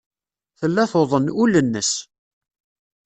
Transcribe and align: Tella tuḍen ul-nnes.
Tella 0.59 0.83
tuḍen 0.91 1.25
ul-nnes. 1.43 1.91